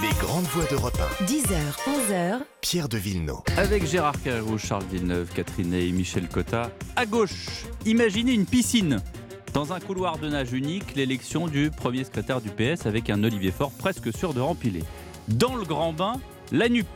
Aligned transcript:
Les 0.00 0.10
grandes 0.20 0.44
voix 0.44 0.64
d'Europe 0.66 1.00
10h, 1.24 1.58
11h, 1.86 2.40
Pierre 2.60 2.88
de 2.88 2.98
Villeneuve. 2.98 3.40
Avec 3.56 3.84
Gérard 3.84 4.20
Carreau, 4.22 4.56
Charles 4.56 4.84
Villeneuve, 4.90 5.28
Catherine 5.34 5.74
et 5.74 5.90
Michel 5.90 6.28
Cotta. 6.28 6.70
À 6.94 7.04
gauche, 7.04 7.64
imaginez 7.84 8.32
une 8.32 8.46
piscine. 8.46 9.02
Dans 9.54 9.72
un 9.72 9.80
couloir 9.80 10.18
de 10.18 10.28
nage 10.28 10.52
unique, 10.52 10.94
l'élection 10.94 11.48
du 11.48 11.70
premier 11.70 12.04
secrétaire 12.04 12.40
du 12.40 12.50
PS 12.50 12.86
avec 12.86 13.10
un 13.10 13.24
Olivier 13.24 13.50
Faure 13.50 13.72
presque 13.72 14.16
sûr 14.16 14.34
de 14.34 14.40
rempiler. 14.40 14.84
Dans 15.26 15.56
le 15.56 15.64
grand 15.64 15.92
bain, 15.92 16.20
la 16.52 16.68
NUP. 16.68 16.86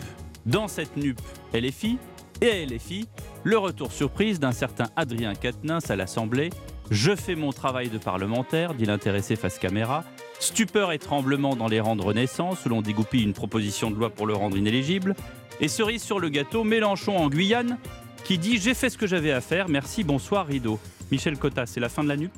Dans 0.46 0.68
cette 0.68 0.96
NUP, 0.96 1.20
LFI. 1.54 1.98
Et 2.40 2.50
à 2.50 2.66
LFI, 2.66 3.08
le 3.42 3.58
retour 3.58 3.92
surprise 3.92 4.38
d'un 4.38 4.52
certain 4.52 4.86
Adrien 4.96 5.34
Quatennens 5.34 5.90
à 5.90 5.96
l'Assemblée. 5.96 6.50
Je 6.90 7.14
fais 7.16 7.34
mon 7.34 7.52
travail 7.52 7.88
de 7.88 7.98
parlementaire, 7.98 8.74
dit 8.74 8.84
l'intéressé 8.84 9.36
face 9.36 9.58
caméra. 9.58 10.04
Stupeur 10.40 10.92
et 10.92 10.98
tremblement 10.98 11.56
dans 11.56 11.68
les 11.68 11.80
rangs 11.80 11.96
de 11.96 12.02
Renaissance, 12.02 12.64
où 12.66 12.68
l'on 12.68 12.82
dégoupille 12.82 13.22
une 13.22 13.32
proposition 13.32 13.90
de 13.90 13.96
loi 13.96 14.10
pour 14.10 14.26
le 14.26 14.34
rendre 14.34 14.56
inéligible. 14.56 15.14
Et 15.60 15.68
cerise 15.68 16.02
sur 16.02 16.18
le 16.18 16.28
gâteau, 16.28 16.64
Mélenchon 16.64 17.16
en 17.16 17.28
Guyane, 17.28 17.78
qui 18.24 18.38
dit 18.38 18.58
J'ai 18.58 18.74
fait 18.74 18.90
ce 18.90 18.98
que 18.98 19.06
j'avais 19.06 19.32
à 19.32 19.40
faire, 19.40 19.68
merci, 19.68 20.04
bonsoir, 20.04 20.46
rideau. 20.46 20.78
Michel 21.10 21.38
Cotta, 21.38 21.66
c'est 21.66 21.80
la 21.80 21.88
fin 21.88 22.02
de 22.02 22.08
la 22.08 22.16
NUP 22.16 22.32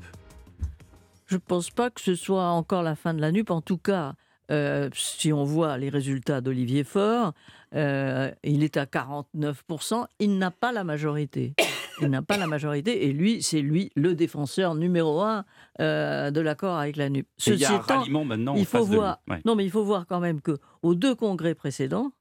Je 1.27 1.37
ne 1.37 1.41
pense 1.41 1.70
pas 1.70 1.91
que 1.91 2.01
ce 2.01 2.15
soit 2.15 2.48
encore 2.48 2.83
la 2.83 2.97
fin 2.97 3.15
de 3.15 3.20
la 3.20 3.33
NUP. 3.33 3.51
En 3.51 3.61
tout 3.61 3.79
cas, 3.79 4.15
euh, 4.51 4.91
si 4.95 5.33
on 5.33 5.45
voit 5.45 5.79
les 5.79 5.89
résultats 5.89 6.41
d'Olivier 6.41 6.84
Faure, 6.84 7.33
euh, 7.75 8.31
il 8.42 8.62
est 8.62 8.77
à 8.77 8.84
49%. 8.84 10.06
Il 10.19 10.39
n'a 10.39 10.51
pas 10.51 10.73
la 10.73 10.84
majorité. 10.84 11.55
Il 12.01 12.09
n'a 12.09 12.23
pas 12.23 12.37
la 12.37 12.47
majorité 12.47 13.07
et 13.07 13.12
lui, 13.12 13.43
c'est 13.43 13.61
lui 13.61 13.91
le 13.95 14.15
défenseur 14.15 14.75
numéro 14.75 15.21
un 15.23 15.45
euh, 15.80 16.30
de 16.30 16.41
l'accord 16.41 16.79
avec 16.79 16.97
la 16.97 17.09
NUP. 17.09 17.27
il 17.47 17.55
y 17.57 17.65
a 17.65 17.73
un 17.73 17.79
ralliement 17.79 18.25
maintenant 18.25 18.55
il 18.57 18.67
faut 18.67 18.84
voir. 18.84 19.20
Ouais. 19.29 19.41
Non, 19.45 19.55
mais 19.55 19.65
il 19.65 19.70
faut 19.70 19.84
voir 19.84 20.07
quand 20.07 20.20
même 20.20 20.41
que 20.41 20.59
aux 20.83 20.95
deux 20.95 21.15
congrès 21.15 21.55
précédents, 21.55 22.12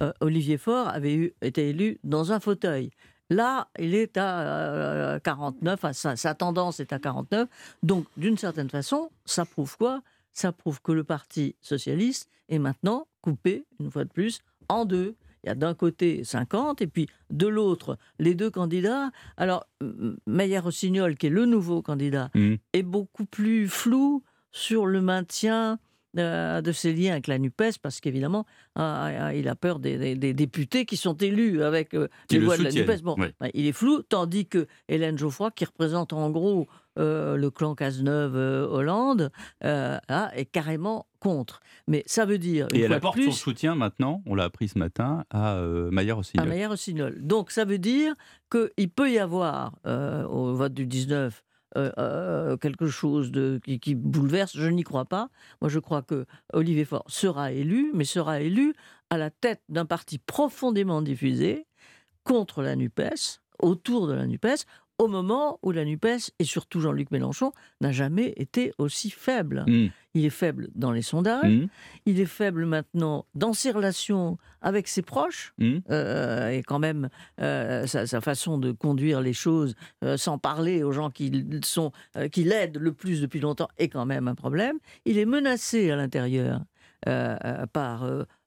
euh, 0.00 0.12
Olivier 0.20 0.58
Faure 0.58 0.88
avait 0.88 1.14
eu, 1.14 1.34
été 1.42 1.70
élu 1.70 1.98
dans 2.04 2.32
un 2.32 2.40
fauteuil. 2.40 2.90
Là, 3.28 3.68
il 3.78 3.94
est 3.94 4.16
à 4.16 4.40
euh, 4.40 5.18
49, 5.20 5.74
enfin, 5.74 5.92
sa, 5.92 6.16
sa 6.16 6.34
tendance 6.34 6.80
est 6.80 6.92
à 6.92 6.98
49. 6.98 7.48
Donc, 7.82 8.06
d'une 8.16 8.36
certaine 8.36 8.68
façon, 8.68 9.10
ça 9.24 9.44
prouve 9.44 9.76
quoi? 9.76 10.02
Ça 10.32 10.52
prouve 10.52 10.80
que 10.82 10.92
le 10.92 11.04
Parti 11.04 11.56
socialiste 11.60 12.28
est 12.48 12.58
maintenant 12.58 13.06
coupé, 13.20 13.66
une 13.78 13.90
fois 13.90 14.04
de 14.04 14.10
plus, 14.10 14.40
en 14.68 14.84
deux. 14.84 15.16
Il 15.44 15.48
y 15.48 15.50
a 15.50 15.54
d'un 15.54 15.74
côté 15.74 16.22
50 16.24 16.82
et 16.82 16.86
puis 16.86 17.08
de 17.30 17.46
l'autre 17.46 17.96
les 18.18 18.34
deux 18.34 18.50
candidats. 18.50 19.10
Alors, 19.36 19.64
Meyer 20.26 20.58
Rossignol, 20.58 21.16
qui 21.16 21.26
est 21.26 21.30
le 21.30 21.46
nouveau 21.46 21.82
candidat, 21.82 22.30
Mhm. 22.34 22.58
est 22.72 22.82
beaucoup 22.82 23.24
plus 23.24 23.68
flou 23.68 24.22
sur 24.52 24.86
le 24.86 25.00
maintien 25.00 25.78
euh, 26.18 26.60
de 26.60 26.72
ses 26.72 26.92
liens 26.92 27.12
avec 27.12 27.28
la 27.28 27.38
NUPES, 27.38 27.78
parce 27.80 28.00
qu'évidemment, 28.00 28.44
ah, 28.74 29.30
il 29.32 29.46
a 29.48 29.54
peur 29.54 29.78
des, 29.78 29.96
des- 29.96 30.16
des 30.16 30.34
députés 30.34 30.84
qui 30.84 30.96
sont 30.96 31.14
élus 31.14 31.62
avec 31.62 31.94
euh, 31.94 32.08
les 32.32 32.38
le 32.40 32.46
voix 32.46 32.58
de 32.58 32.64
la 32.64 32.70
NUPES. 32.72 33.00
Bon, 33.04 33.14
oui. 33.16 33.28
ben, 33.40 33.48
il 33.54 33.64
est 33.66 33.72
flou, 33.72 34.02
tandis 34.02 34.46
que 34.46 34.66
Hélène 34.88 35.16
Geoffroy, 35.16 35.52
qui 35.52 35.64
représente 35.64 36.12
en 36.12 36.28
gros 36.30 36.66
euh, 37.00 37.36
le 37.36 37.50
clan 37.50 37.74
Cazeneuve-Hollande, 37.74 39.30
est 39.62 40.50
carrément 40.52 41.06
contre. 41.18 41.60
Mais 41.86 42.02
ça 42.06 42.24
veut 42.24 42.38
dire, 42.38 42.66
une 42.72 42.80
Et 42.80 42.86
fois 42.86 42.96
apporte 42.96 43.16
plus, 43.16 43.26
son 43.26 43.32
soutien 43.32 43.74
maintenant, 43.74 44.22
on 44.26 44.34
l'a 44.34 44.44
appris 44.44 44.68
ce 44.68 44.78
matin, 44.78 45.24
à 45.30 45.56
euh, 45.56 45.90
Maillard 45.90 46.18
aussi. 46.18 46.38
à 46.38 46.44
Meyer 46.44 46.66
Rossignol. 46.66 47.16
Donc 47.20 47.50
ça 47.50 47.64
veut 47.64 47.78
dire 47.78 48.14
qu'il 48.50 48.90
peut 48.90 49.10
y 49.10 49.18
avoir 49.18 49.74
euh, 49.86 50.24
au 50.26 50.54
vote 50.54 50.74
du 50.74 50.86
19 50.86 51.42
euh, 51.76 51.92
euh, 51.98 52.56
quelque 52.56 52.88
chose 52.88 53.30
de, 53.30 53.60
qui, 53.64 53.78
qui 53.78 53.94
bouleverse. 53.94 54.56
Je 54.56 54.66
n'y 54.68 54.82
crois 54.82 55.04
pas. 55.04 55.28
Moi, 55.60 55.68
je 55.68 55.78
crois 55.78 56.02
que 56.02 56.26
Olivier 56.52 56.84
Faure 56.84 57.04
sera 57.06 57.52
élu, 57.52 57.92
mais 57.94 58.04
sera 58.04 58.40
élu 58.40 58.74
à 59.08 59.18
la 59.18 59.30
tête 59.30 59.62
d'un 59.68 59.86
parti 59.86 60.18
profondément 60.18 61.00
diffusé 61.00 61.66
contre 62.24 62.62
la 62.62 62.74
NUPES, 62.74 63.40
autour 63.60 64.08
de 64.08 64.14
la 64.14 64.26
NUPES, 64.26 64.66
au 65.00 65.08
moment 65.08 65.58
où 65.62 65.70
la 65.72 65.86
NUPES, 65.86 66.30
et 66.38 66.44
surtout 66.44 66.78
Jean-Luc 66.80 67.10
Mélenchon, 67.10 67.52
n'a 67.80 67.90
jamais 67.90 68.34
été 68.36 68.72
aussi 68.76 69.08
faible. 69.08 69.64
Mmh. 69.66 69.86
Il 70.12 70.26
est 70.26 70.28
faible 70.30 70.68
dans 70.74 70.92
les 70.92 71.00
sondages, 71.00 71.50
Mmh. 71.50 71.68
il 72.04 72.20
est 72.20 72.26
faible 72.26 72.66
maintenant 72.66 73.24
dans 73.34 73.54
ses 73.54 73.70
relations 73.70 74.36
avec 74.60 74.88
ses 74.88 75.00
proches, 75.00 75.54
Mmh. 75.56 75.78
euh, 75.90 76.50
et 76.50 76.62
quand 76.62 76.78
même 76.78 77.08
euh, 77.40 77.86
sa, 77.86 78.06
sa 78.06 78.20
façon 78.20 78.58
de 78.58 78.72
conduire 78.72 79.22
les 79.22 79.32
choses, 79.32 79.74
euh, 80.04 80.18
sans 80.18 80.36
parler 80.36 80.82
aux 80.82 80.92
gens 80.92 81.08
qui 81.08 81.32
sont 81.64 81.92
qui 82.30 82.44
l'aident 82.44 82.76
le 82.76 82.92
plus 82.92 83.22
depuis 83.22 83.40
longtemps, 83.40 83.68
est 83.78 83.88
quand 83.88 84.04
même 84.04 84.28
un 84.28 84.34
problème. 84.34 84.76
Il 85.06 85.16
est 85.16 85.24
menacé 85.24 85.90
à 85.90 85.96
l'intérieur 85.96 86.60
par 87.72 88.04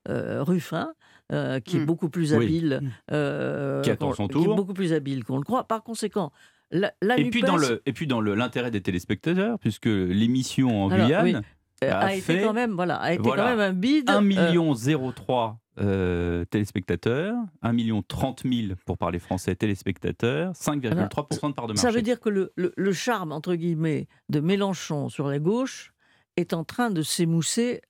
Ruffin. 0.07 0.93
euh, 1.31 1.61
qui 1.61 1.77
est 1.77 1.79
Mm. 1.79 1.85
beaucoup 1.85 2.09
plus 2.09 2.33
Oui. 2.33 2.43
habile, 2.45 2.81
euh, 3.11 3.81
Qui 3.81 3.89
attend 3.91 4.09
qu'on- 4.09 4.13
son 4.13 4.27
qui 4.27 4.37
est 4.37 4.43
tour. 4.43 4.55
beaucoup 4.57 4.73
plus 4.73 4.91
habile 4.91 5.23
qu'on 5.23 5.37
le 5.37 5.43
croit. 5.43 5.63
Par 5.63 5.81
conséquent, 5.81 6.31
la, 6.69 6.91
la 7.01 7.17
Et 7.17 7.29
puis 7.29 7.41
NUPES, 7.41 7.47
dans 7.47 7.57
le 7.57 7.81
et 7.85 7.93
puis 7.93 8.07
dans 8.07 8.19
l'intérêt 8.19 8.71
des 8.71 8.81
téléspectateurs, 8.81 9.57
puisque 9.57 9.85
l'émission 9.85 10.83
en 10.83 10.89
Alors, 10.91 11.07
Guyane 11.07 11.41
euh, 11.83 11.89
a 11.91 11.97
a, 11.99 12.11
été 12.13 12.21
fait- 12.21 12.41
quand 12.43 12.53
même 12.53 12.73
voilà 12.73 12.97
a 12.97 13.13
été 13.13 13.23
voilà, 13.23 13.43
quand 13.43 13.49
même 13.51 13.59
un 13.61 13.73
bide. 13.73 14.09
1 14.09 14.17
euh, 14.17 14.21
million 14.21 14.73
03 14.75 15.59
euh, 15.79 16.43
téléspectateurs, 16.45 17.35
1 17.61 17.71
million 17.73 18.03
30 18.03 18.43
000 18.43 18.73
pour 18.85 18.97
parler 18.97 19.17
français 19.17 19.55
téléspectateurs, 19.55 20.51
5,3% 20.55 21.49
de 21.49 21.53
part 21.53 21.67
de 21.67 21.73
marché. 21.73 21.87
Ça 21.87 21.91
veut 21.91 22.01
dire 22.03 22.19
que 22.19 22.29
le, 22.29 22.51
le- 22.57 22.73
le 22.75 22.93
charme, 22.93 23.31
entre 23.31 23.55
guillemets, 23.55 24.07
de 24.29 24.39
Mélenchon 24.41 25.07
sur 25.09 25.27
la 25.29 25.39
gauche 25.39 25.93
est 26.35 26.53
en 26.53 26.63
train 26.65 26.91
de 26.91 27.01
s'émousser 27.01 27.81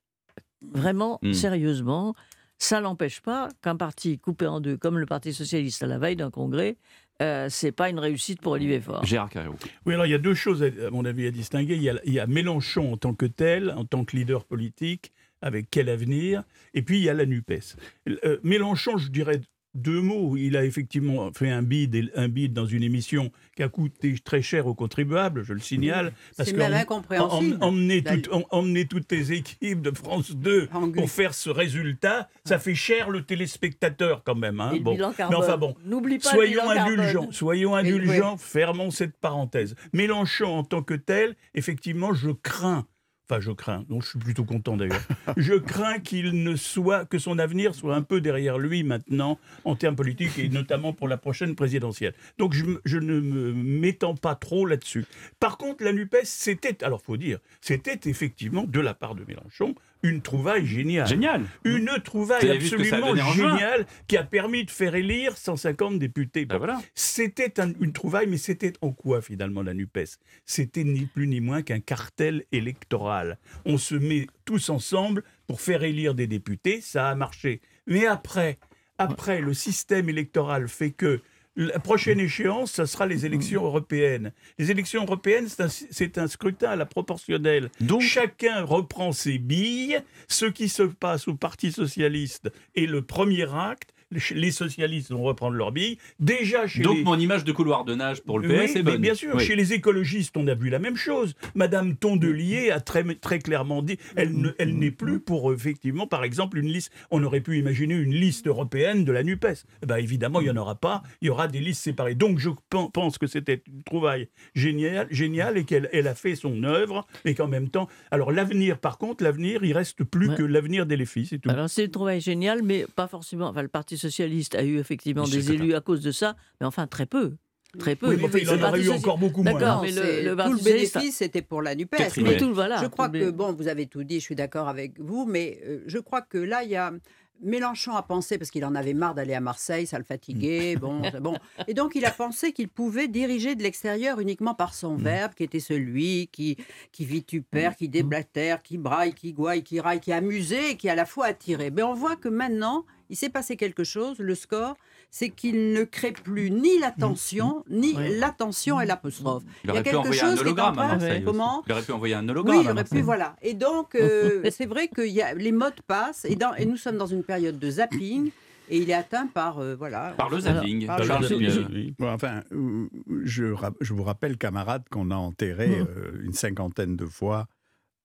vraiment 0.73 1.19
Mm. 1.21 1.33
sérieusement. 1.33 2.15
Ça 2.57 2.79
n'empêche 2.81 3.19
pas 3.21 3.49
qu'un 3.61 3.75
parti 3.75 4.19
coupé 4.19 4.47
en 4.47 4.61
deux, 4.61 4.77
comme 4.77 4.97
le 4.97 5.05
Parti 5.05 5.33
Socialiste 5.33 5.83
à 5.83 5.87
la 5.87 5.97
veille 5.97 6.15
d'un 6.15 6.29
congrès, 6.31 6.77
euh, 7.21 7.47
c'est 7.49 7.71
pas 7.71 7.89
une 7.89 7.99
réussite 7.99 8.41
pour 8.41 8.53
Olivier 8.53 8.79
Faure. 8.79 9.03
Gérard 9.03 9.29
Carreau. 9.29 9.55
Oui, 9.85 9.93
alors 9.93 10.05
il 10.05 10.11
y 10.11 10.15
a 10.15 10.19
deux 10.19 10.33
choses, 10.33 10.63
à, 10.63 10.67
à 10.87 10.89
mon 10.91 11.03
avis, 11.05 11.27
à 11.27 11.31
distinguer. 11.31 11.75
Il 11.75 11.81
y, 11.83 11.89
a, 11.89 11.99
il 12.05 12.13
y 12.13 12.19
a 12.19 12.27
Mélenchon 12.27 12.93
en 12.93 12.97
tant 12.97 13.13
que 13.13 13.25
tel, 13.25 13.71
en 13.71 13.85
tant 13.85 14.05
que 14.05 14.15
leader 14.15 14.45
politique, 14.45 15.11
avec 15.41 15.67
quel 15.69 15.89
avenir, 15.89 16.43
et 16.73 16.81
puis 16.83 16.99
il 16.99 17.03
y 17.03 17.09
a 17.09 17.13
la 17.13 17.25
NUPES. 17.25 17.75
Euh, 18.07 18.37
Mélenchon, 18.43 18.97
je 18.97 19.09
dirais 19.09 19.41
deux 19.75 20.01
mots. 20.01 20.37
Il 20.37 20.55
a 20.57 20.65
effectivement 20.65 21.31
fait 21.33 21.49
un 21.49 21.61
bid, 21.63 22.11
un 22.15 22.27
bid 22.29 22.53
dans 22.53 22.65
une 22.65 22.83
émission 22.83 23.31
qui 23.55 23.63
a 23.63 23.69
coûté 23.69 24.15
très 24.23 24.41
cher 24.41 24.67
aux 24.67 24.75
contribuables, 24.75 25.43
je 25.43 25.53
le 25.53 25.59
signale. 25.59 26.13
C'est 26.37 26.51
qu'en- 26.51 26.57
même 26.59 26.73
en- 26.73 26.77
incompréhensible. 26.77 27.57
emmener, 27.61 28.03
tout- 28.03 28.31
em- 28.33 28.43
emmener 28.51 28.85
toutes 28.87 29.11
les 29.11 29.33
équipes 29.33 29.81
de 29.81 29.91
France 29.95 30.35
2 30.35 30.67
En 30.73 30.87
Gu- 30.87 30.93
pour 30.99 31.09
faire 31.09 31.33
ce 31.33 31.49
résultat, 31.49 32.29
ça 32.45 32.59
fait 32.59 32.75
cher 32.75 33.09
le 33.09 33.23
téléspectateur 33.23 34.23
quand 34.23 34.35
même. 34.35 34.59
hein. 34.59 34.73
Bon. 34.81 34.97
Mais 34.97 35.35
enfin 35.35 35.57
bon, 35.57 35.75
N'oublie 35.85 36.19
pas 36.19 36.29
Soyons 36.31 36.61
carbone. 36.65 36.77
indulgents, 36.99 37.31
soyons 37.31 37.75
indulgents, 37.75 38.37
fermons 38.37 38.91
cette 38.91 39.17
parenthèse. 39.17 39.75
Mélenchon 39.93 40.47
en 40.47 40.63
tant 40.63 40.81
que 40.83 40.93
tel, 40.93 41.35
effectivement, 41.55 42.13
je 42.13 42.31
crains, 42.31 42.85
enfin 43.29 43.39
je 43.39 43.51
crains, 43.51 43.85
donc 43.89 44.03
je 44.03 44.09
suis 44.09 44.19
plutôt 44.19 44.43
content 44.43 44.77
d'ailleurs, 44.77 45.01
je 45.37 45.53
crains 45.53 45.99
qu'il 45.99 46.43
ne 46.43 46.55
soit, 46.55 47.05
que 47.05 47.17
son 47.17 47.39
avenir 47.39 47.75
soit 47.75 47.95
un 47.95 48.01
peu 48.01 48.21
derrière 48.21 48.57
lui 48.57 48.83
maintenant 48.83 49.39
en 49.63 49.75
termes 49.75 49.95
politiques 49.95 50.37
et 50.39 50.49
notamment 50.49 50.93
pour 50.93 51.07
la 51.07 51.17
prochaine 51.17 51.55
présidentielle. 51.55 52.13
Donc 52.37 52.53
je, 52.53 52.97
ne 52.97 53.19
m'étends 53.19 54.15
pas 54.15 54.35
trop 54.35 54.65
là-dessus. 54.65 55.05
Par 55.39 55.57
contre, 55.57 55.83
la 55.83 55.93
NUPES, 55.93 56.25
c'était, 56.25 56.83
alors 56.83 57.01
faut 57.01 57.17
dire, 57.17 57.39
c'était 57.61 57.99
effectivement 58.09 58.63
de 58.63 58.79
la 58.79 58.93
part 58.93 59.15
de 59.15 59.23
Mélenchon 59.25 59.75
une 60.03 60.21
trouvaille 60.21 60.65
géniale. 60.65 61.07
Génial. 61.07 61.45
Une 61.63 61.89
trouvaille 62.03 62.49
absolument 62.51 63.15
géniale 63.33 63.85
qui 64.07 64.17
a 64.17 64.23
permis 64.23 64.65
de 64.65 64.71
faire 64.71 64.95
élire 64.95 65.37
150 65.37 65.97
députés. 65.97 66.45
Ben 66.45 66.57
voilà. 66.57 66.81
C'était 66.93 67.59
un- 67.59 67.71
une 67.79 67.93
trouvaille, 67.93 68.27
mais 68.27 68.37
c'était 68.37 68.73
en 68.81 68.91
quoi 68.91 69.21
finalement 69.21 69.61
la 69.63 69.73
NUPES? 69.73 70.17
C'était 70.45 70.83
ni 70.83 71.05
plus 71.05 71.27
ni 71.27 71.39
moins 71.39 71.61
qu'un 71.61 71.79
cartel 71.79 72.43
électoral. 72.51 73.37
On 73.65 73.77
se 73.77 73.95
met 73.95 74.27
tous 74.45 74.69
ensemble 74.69 75.23
pour 75.47 75.61
faire 75.61 75.83
élire 75.83 76.15
des 76.15 76.27
députés, 76.27 76.81
ça 76.81 77.09
a 77.09 77.15
marché. 77.15 77.61
Mais 77.87 78.05
après, 78.05 78.57
après 78.97 79.41
le 79.41 79.53
système 79.53 80.09
électoral 80.09 80.67
fait 80.67 80.91
que 80.91 81.21
la 81.55 81.79
prochaine 81.79 82.19
échéance, 82.19 82.71
ça 82.71 82.85
sera 82.85 83.05
les 83.05 83.25
élections 83.25 83.63
européennes. 83.63 84.31
Les 84.57 84.71
élections 84.71 85.03
européennes, 85.03 85.47
c'est 85.47 85.63
un, 85.63 85.67
c'est 85.69 86.17
un 86.17 86.27
scrutin 86.27 86.71
à 86.71 86.75
la 86.75 86.85
proportionnelle. 86.85 87.69
Donc 87.79 88.01
Chacun 88.01 88.63
reprend 88.63 89.11
ses 89.11 89.37
billes. 89.37 89.99
Ce 90.27 90.45
qui 90.45 90.69
se 90.69 90.83
passe 90.83 91.27
au 91.27 91.35
Parti 91.35 91.71
socialiste 91.71 92.51
est 92.75 92.85
le 92.85 93.01
premier 93.01 93.47
acte. 93.53 93.92
Les 94.35 94.51
socialistes 94.51 95.11
vont 95.11 95.23
reprendre 95.23 95.55
leur 95.55 95.71
bille. 95.71 95.97
Déjà 96.19 96.67
chez 96.67 96.81
Donc 96.81 96.97
les... 96.97 97.03
mon 97.03 97.17
image 97.19 97.43
de 97.43 97.51
couloir 97.51 97.85
de 97.85 97.95
nage 97.95 98.21
pour 98.23 98.39
le 98.39 98.47
PS 98.47 98.53
Oui, 98.53 98.71
est 98.71 98.75
mais 98.75 98.83
bonne. 98.83 99.01
bien 99.01 99.13
sûr, 99.15 99.35
Oui. 99.35 99.43
chez 99.45 99.55
les 99.55 99.73
écologistes, 99.73 100.35
on 100.37 100.47
a 100.47 100.55
vu 100.55 100.69
la 100.69 100.79
même 100.79 100.95
chose. 100.95 101.33
Madame 101.55 101.95
Tondelier 101.95 102.71
a 102.71 102.79
très, 102.79 103.03
très 103.15 103.39
clairement 103.39 103.81
dit 103.81 103.97
elle 104.15 104.33
ne- 104.35 104.51
elle 104.57 104.77
n'est 104.77 104.91
plus 104.91 105.19
pour, 105.19 105.51
effectivement, 105.53 106.07
par 106.07 106.23
exemple, 106.23 106.57
une 106.57 106.67
liste. 106.67 106.91
On 107.11 107.23
aurait 107.23 107.41
pu 107.41 107.57
imaginer 107.57 107.95
une 107.95 108.13
liste 108.13 108.47
européenne 108.47 109.05
de 109.05 109.11
la 109.11 109.23
NUPES. 109.23 109.65
Eh 109.81 109.85
ben, 109.85 109.97
évidemment, 109.97 110.39
il 110.41 110.45
n'y 110.45 110.49
en 110.49 110.57
aura 110.57 110.75
pas. 110.75 111.03
Il 111.21 111.27
y 111.27 111.29
aura 111.29 111.47
des 111.47 111.59
listes 111.59 111.81
séparées. 111.83 112.15
Donc, 112.15 112.39
je 112.39 112.49
pen- 112.69 112.89
pense 112.93 113.17
que 113.17 113.27
c'était 113.27 113.61
une 113.67 113.83
trouvaille 113.83 114.29
géniale, 114.55 115.07
géniale 115.11 115.57
et 115.57 115.63
qu'elle 115.65 115.89
elle 115.91 116.07
a 116.07 116.15
fait 116.15 116.35
son 116.35 116.63
œuvre. 116.63 117.05
Et 117.25 117.35
qu'en 117.35 117.47
même 117.47 117.69
temps. 117.69 117.87
Alors, 118.11 118.31
l'avenir, 118.31 118.77
par 118.77 118.97
contre, 118.97 119.23
l'avenir, 119.23 119.63
il 119.63 119.73
reste 119.73 120.03
plus 120.03 120.29
Ouais. 120.29 120.35
que 120.35 120.43
l'avenir 120.43 120.85
des 120.85 121.03
filles, 121.05 121.25
c'est 121.25 121.39
tout. 121.39 121.49
Alors 121.49 121.69
c'est 121.69 121.85
une 121.85 121.91
trouvaille 121.91 122.21
géniale, 122.21 122.61
mais 122.63 122.85
pas 122.95 123.07
forcément. 123.07 123.47
Enfin, 123.49 123.61
le 123.61 123.67
Parti 123.67 123.97
socialiste 124.03 124.55
a 124.55 124.63
eu 124.63 124.77
effectivement 124.79 125.23
des 125.27 125.51
élus 125.51 125.73
à 125.75 125.81
cause 125.81 126.01
de 126.01 126.11
ça, 126.11 126.35
mais 126.59 126.67
enfin 126.67 126.85
très 126.87 127.05
peu. 127.05 127.35
Très 127.79 127.95
peu. 127.95 128.09
Oui, 128.09 128.17
mais 128.19 128.25
enfin, 128.25 128.37
il 128.39 128.49
en 128.51 128.61
aurait 128.69 128.83
eu 128.83 128.89
encore 128.91 129.17
beaucoup 129.17 129.41
moins. 129.41 129.53
D'accord, 129.59 129.81
mais 129.81 129.91
le- 129.91 130.29
le 130.35 130.43
tout 130.43 130.51
le 130.53 130.63
bénéfice 130.63 131.15
c'était 131.17 131.41
pour 131.41 131.63
la 131.63 131.73
NUPES. 131.73 131.97
Mais 132.17 132.23
Mais 132.23 132.37
tout, 132.37 132.53
voilà. 132.53 132.77
je 132.83 132.85
crois 132.87 133.09
que, 133.09 133.31
bon, 133.31 133.51
vous 133.53 133.67
avez 133.67 133.87
tout 133.87 134.03
dit, 134.03 134.19
je 134.19 134.25
suis 134.25 134.35
d'accord 134.35 134.67
avec 134.69 134.99
vous, 134.99 135.25
mais 135.25 135.59
euh, 135.65 135.81
je 135.87 135.97
crois 135.97 136.21
que 136.21 136.37
là, 136.37 136.63
il 136.63 136.69
y 136.69 136.75
a. 136.75 136.93
Mélenchon 137.41 137.93
a 137.95 138.03
pensé, 138.03 138.37
parce 138.37 138.51
qu'il 138.51 138.63
en 138.63 138.75
avait 138.75 138.93
marre 138.93 139.15
d'aller 139.15 139.33
à 139.33 139.41
Marseille, 139.41 139.87
ça 139.87 139.97
le 139.97 140.03
fatiguait, 140.05 140.75
bon, 140.75 141.01
c'est 141.11 141.19
bon. 141.19 141.35
Et 141.67 141.73
donc 141.73 141.95
il 141.95 142.05
a 142.05 142.11
pensé 142.11 142.53
qu'il 142.53 142.69
pouvait 142.69 143.07
diriger 143.07 143.55
de 143.55 143.63
l'extérieur 143.63 144.19
uniquement 144.19 144.53
par 144.53 144.73
son 144.75 144.95
verbe, 144.95 145.33
qui 145.33 145.43
était 145.43 145.59
celui 145.59 146.27
qui, 146.31 146.55
qui 146.91 147.05
vitupère, 147.05 147.75
qui 147.75 147.89
déblatère, 147.89 148.61
qui 148.61 148.77
braille, 148.77 149.13
qui 149.13 149.33
gouaille, 149.33 149.63
qui 149.63 149.79
raille, 149.79 149.99
qui 149.99 150.13
amusait, 150.13 150.71
et 150.71 150.77
qui 150.77 150.87
à 150.89 150.95
la 150.95 151.05
fois 151.05 151.25
attirait. 151.25 151.71
Mais 151.71 151.81
on 151.81 151.95
voit 151.95 152.15
que 152.15 152.29
maintenant, 152.29 152.85
il 153.13 153.15
s'est 153.15 153.29
passé 153.29 153.55
quelque 153.57 153.83
chose, 153.83 154.17
le 154.17 154.33
score, 154.33 154.75
c'est 155.11 155.29
qu'il 155.29 155.71
ne 155.73 155.83
crée 155.83 156.13
plus 156.13 156.49
ni 156.49 156.79
l'attention, 156.79 157.63
ni 157.69 157.93
Ouais. 157.95 158.17
l'attention 158.17 158.81
et 158.81 158.87
l'apostrophe. 158.87 159.43
Il 159.63 159.69
aurait 159.69 159.77
y 159.77 159.81
a 159.81 159.83
pu 159.83 159.89
quelque 159.91 159.97
envoyer 159.99 160.21
un 160.21 160.25
chose 160.31 160.33
qui 160.33 160.39
est 160.39 160.41
en 160.41 160.45
hologramme 160.47 160.79
à 160.79 160.97
train-. 160.97 161.21
Comment 161.21 161.63
Il 161.67 161.71
aurait 161.73 161.83
pu 161.83 161.91
envoyer 161.91 162.15
un 162.15 162.27
hologramme 162.27 162.57
oui, 162.57 162.63
il 162.65 162.71
aurait 162.71 162.83
pu, 162.83 163.01
voilà. 163.01 163.35
Et 163.43 163.53
donc, 163.53 163.93
euh, 163.93 164.41
c'est 164.51 164.65
vrai 164.65 164.87
que 164.87 165.01
y 165.05 165.21
a, 165.21 165.35
les 165.35 165.51
modes 165.51 165.79
passent, 165.85 166.25
et, 166.25 166.35
dans, 166.35 166.55
et 166.55 166.65
nous 166.65 166.77
sommes 166.77 166.97
dans 166.97 167.05
une 167.05 167.23
période 167.23 167.59
de 167.59 167.69
zapping, 167.69 168.31
et 168.69 168.77
il 168.79 168.89
est 168.89 168.93
atteint 168.95 169.27
par, 169.27 169.59
euh, 169.59 169.75
voilà. 169.75 170.15
Par 170.17 170.29
le 170.31 170.39
zapping. 170.39 170.87
Je- 170.87 171.35
Villeneuve. 171.35 171.67
je- 171.71 171.91
Bon, 171.99 172.09
enfin, 172.11 172.41
euh, 172.51 172.87
je, 173.23 173.93
vous 173.93 174.03
rappelle, 174.03 174.37
camarades, 174.39 174.85
qu'on 174.89 175.11
a 175.11 175.15
enterré 175.15 175.67
Mhm. 175.67 175.87
euh, 175.87 176.11
une 176.23 176.33
cinquantaine 176.33 176.95
de 176.95 177.05
fois 177.05 177.45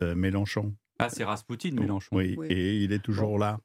euh, 0.03 0.15
Mélenchon. 0.15 0.75
Ah, 0.99 1.09
c'est 1.09 1.25
Rasputin, 1.25 1.71
Mélenchon. 1.73 2.09
Oui, 2.13 2.35
Oui. 2.37 2.49
et 2.51 2.77
il 2.83 2.93
est 2.93 2.99
toujours 3.03 3.39
là. 3.39 3.59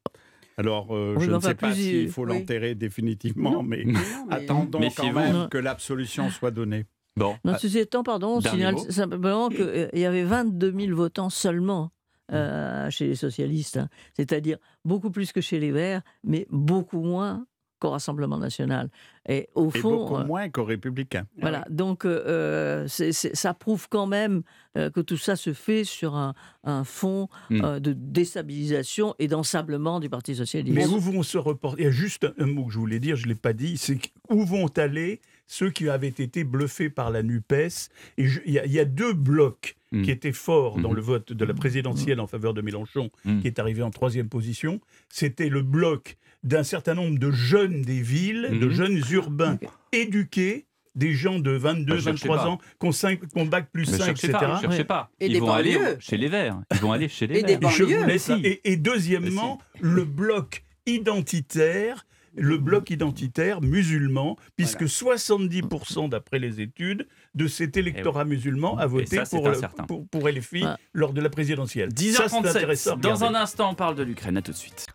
Alors, 0.58 0.96
euh, 0.96 1.16
Oui, 1.18 1.26
je 1.26 1.32
ne 1.32 1.40
sais 1.40 1.56
pas 1.56 1.74
s'il 1.74 2.10
faut 2.10 2.26
oui. 2.26 2.40
l'enterrer 2.40 2.76
définitivement, 2.76 3.64
mais 3.64 3.84
Non, 3.86 4.00
mais- 4.30 4.34
attendons 4.36 4.80
quand 4.96 5.12
même 5.14 5.50
que 5.50 5.58
l'absolution 5.58 6.30
soit 6.30 6.52
donnée. 6.52 6.86
Bon. 7.16 7.36
Non, 7.46 7.54
Ah, 7.56 7.58
ceci 7.60 7.80
étant, 7.80 8.04
pardon, 8.04 8.38
on 8.38 8.42
signale 8.42 8.74
mot. 8.76 8.90
simplement 8.90 9.50
qu'il 9.50 9.90
y 9.94 10.06
avait 10.06 10.24
22 10.24 10.74
000 10.78 10.96
votants 10.96 11.30
seulement 11.30 11.92
euh, 12.32 12.90
chez 12.90 13.08
les 13.08 13.16
socialistes, 13.16 13.78
hein. 13.78 13.90
c'est-à-dire 14.16 14.58
beaucoup 14.86 15.12
plus 15.12 15.32
que 15.32 15.42
chez 15.42 15.60
les 15.60 15.72
Verts, 15.72 16.02
mais 16.24 16.48
beaucoup 16.50 17.02
moins 17.02 17.46
qu'au 17.84 17.90
Rassemblement 17.90 18.38
national. 18.38 18.90
Et 19.28 19.50
au 19.56 19.70
Et 19.74 19.80
fond, 19.80 19.98
beaucoup 19.98 20.16
euh, 20.16 20.26
moins 20.26 20.48
qu'aux 20.50 20.64
républicains. 20.64 21.26
voilà, 21.42 21.66
donc 21.70 22.06
euh, 22.06 22.24
euh, 22.28 22.88
ça 22.88 23.54
prouve 23.54 23.88
quand 23.90 24.08
même 24.08 24.44
euh, 24.78 24.90
que 24.90 25.02
tout 25.02 25.18
ça 25.18 25.36
se 25.36 25.52
fait 25.54 25.84
sur 25.84 26.16
un, 26.16 26.34
un 26.64 26.86
fond 26.86 27.28
Mm. 27.50 27.62
euh, 27.64 27.80
de 27.82 27.92
déstabilisation 27.94 29.16
et 29.20 29.28
d'ensablement 29.28 30.00
du 30.00 30.10
Parti 30.10 30.34
socialiste. 30.36 30.76
Mais 30.76 30.88
où 30.88 30.98
vont 31.00 31.24
se 31.24 31.38
reporter 31.38 31.82
Il 31.82 31.86
y 31.86 31.88
a 31.88 31.92
juste 31.92 32.26
un 32.38 32.46
mot 32.46 32.66
que 32.66 32.72
je 32.74 32.80
voulais 32.80 33.00
dire, 33.00 33.16
je 33.18 33.24
ne 33.26 33.30
l'ai 33.30 33.36
pas 33.36 33.54
dit, 33.54 33.78
c'est 33.78 33.98
où 34.30 34.46
vont 34.46 34.68
aller 34.78 35.20
ceux 35.48 35.70
qui 35.70 35.90
avaient 35.90 36.08
été 36.08 36.44
bluffés 36.46 36.90
par 36.90 37.12
la 37.12 37.22
NUPES? 37.22 37.90
Il 38.18 38.42
y, 38.46 38.60
a- 38.60 38.66
il 38.66 38.72
y 38.72 38.80
a 38.80 38.86
deux 38.86 39.14
blocs 39.14 39.76
Mm. 39.92 40.02
qui 40.04 40.12
étaient 40.12 40.32
forts 40.32 40.80
dans 40.80 40.90
Mhm. 40.90 40.96
le 40.96 41.02
vote 41.02 41.34
de 41.34 41.46
la 41.46 41.54
présidentielle 41.54 42.20
en 42.20 42.26
faveur 42.28 42.54
de 42.56 42.62
Mélenchon, 42.62 43.12
qui 43.42 43.46
est 43.48 43.60
arrivé 43.60 43.84
en 43.84 43.92
troisième 43.92 44.28
position. 44.28 44.80
C'était 45.10 45.50
le 45.50 45.62
bloc 45.62 46.18
d'un 46.44 46.63
certain 46.63 46.94
nombre 46.94 47.18
de 47.19 47.31
jeunes 47.31 47.81
des 47.84 48.01
villes, 48.01 48.50
de 48.60 48.66
Mhm. 48.66 48.72
jeunes 48.72 49.01
urbains 49.12 49.57
éduqués, 49.92 50.66
des 50.95 51.13
gens 51.13 51.40
de 51.40 51.51
22, 51.51 51.95
Bah, 51.95 52.01
cherchez 52.01 52.28
23 52.28 52.38
pas. 52.38 52.48
ans, 52.50 52.57
qui 52.80 52.86
ont, 52.88 52.92
cinq- 52.92 53.19
qui 53.28 53.38
ont 53.40 53.45
bac 53.45 53.69
plus 53.72 53.90
Mais 53.90 53.98
5, 53.98 54.06
cherchez 54.06 54.28
etc. 54.28 54.45
pas, 54.62 54.68
Ouais. 54.68 54.84
pas. 54.84 55.10
Et 55.19 55.25
Ils 55.28 55.34
des 55.34 55.40
vont 55.40 55.51
aller 55.51 55.80
chez 56.00 56.18
les 56.18 56.28
Verts. 56.28 56.60
Ils 56.72 56.78
vont 56.80 56.92
aller 56.92 57.07
chez 57.10 57.25
les 57.28 57.40
Et 57.40 57.44
des 57.44 57.57
Verts. 57.57 57.69
Et 57.69 57.74
je 57.74 57.84
vous 57.84 57.90
banlieues. 57.92 58.06
laisse. 58.06 58.30
Et, 58.44 58.62
et 58.72 58.78
deuxièmement, 58.78 59.60
le 59.80 60.04
bloc 60.06 60.63
identitaire, 60.86 62.06
le 62.36 62.57
bloc 62.57 62.89
identitaire 62.89 63.62
musulman, 63.62 64.38
puisque 64.56 64.88
70% 64.88 66.07
d'après 66.10 66.39
les 66.39 66.62
études 66.62 67.07
de 67.36 67.48
cet 67.48 67.78
électorat 67.78 68.25
musulman 68.25 68.78
a 68.78 68.86
voté 68.88 69.18
ça, 69.18 69.24
pour, 69.25 69.48
le- 69.50 69.60
pour, 69.88 70.07
pour 70.07 70.28
LFI 70.30 70.63
lors 70.94 71.13
de 71.13 71.22
la 71.22 71.30
présidentielle. 71.30 71.89
Ça, 71.89 71.96
c'est 71.96 72.04
10h37. 72.39 72.48
intéressant 72.57 72.94
à 72.94 72.98
Dans 72.98 73.24
un 73.24 73.36
instant, 73.36 73.72
on 73.72 73.75
parle 73.75 73.96
de 73.96 74.04
l'Ukraine. 74.04 74.38
À 74.38 74.42
tout 74.42 74.51
de 74.51 74.57
suite. 74.57 74.86